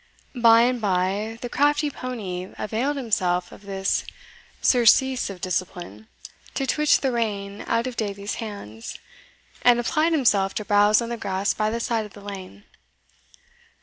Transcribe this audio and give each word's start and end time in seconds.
By 0.35 0.61
and 0.61 0.81
by, 0.81 1.37
the 1.41 1.47
crafty 1.47 1.91
pony 1.91 2.49
availed 2.57 2.97
himself 2.97 3.51
of 3.51 3.61
this 3.67 4.03
surcease 4.59 5.29
of 5.29 5.41
discipline 5.41 6.07
to 6.55 6.65
twitch 6.65 7.01
the 7.01 7.11
rein 7.11 7.63
out 7.67 7.85
of 7.85 7.97
Davies 7.97 8.33
hands, 8.41 8.97
and 9.61 9.79
applied 9.79 10.13
himself 10.13 10.55
to 10.55 10.65
browse 10.65 11.03
on 11.03 11.09
the 11.09 11.17
grass 11.17 11.53
by 11.53 11.69
the 11.69 11.79
side 11.79 12.07
of 12.07 12.13
the 12.13 12.21
lane. 12.21 12.63